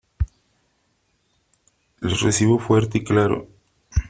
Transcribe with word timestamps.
Les 2.01 2.19
recibo 2.21 2.57
fuerte 2.57 2.97
y 2.97 3.03
claro. 3.03 3.47